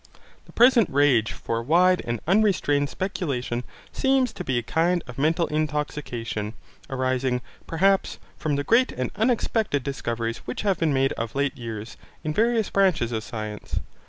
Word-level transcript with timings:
The 0.45 0.51
present 0.51 0.89
rage 0.89 1.31
for 1.31 1.61
wide 1.61 2.01
and 2.07 2.21
unrestrained 2.25 2.89
speculation 2.89 3.63
seems 3.91 4.33
to 4.33 4.43
be 4.43 4.57
a 4.57 4.63
kind 4.63 5.03
of 5.05 5.19
mental 5.19 5.45
intoxication, 5.45 6.55
arising, 6.89 7.39
perhaps, 7.67 8.17
from 8.35 8.55
the 8.55 8.63
great 8.63 8.91
and 8.91 9.11
unexpected 9.15 9.83
discoveries 9.83 10.37
which 10.39 10.63
have 10.63 10.79
been 10.79 10.91
made 10.91 11.13
of 11.19 11.35
late 11.35 11.55
years, 11.55 11.97
in 12.23 12.33
various 12.33 12.71
branches 12.71 13.11
of 13.11 13.23
science. 13.23 13.79